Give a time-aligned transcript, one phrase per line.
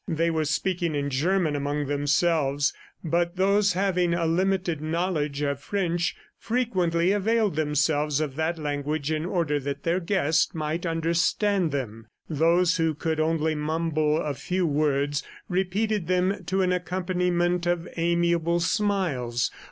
[0.07, 6.15] They were speaking in German among themselves, but those having a limited knowledge of French
[6.39, 12.07] frequently availed themselves of that language in order that their guest might understand them.
[12.27, 18.59] Those who could only mumble a few words, repeated them to an accompaniment of amiable
[18.59, 19.51] smiles.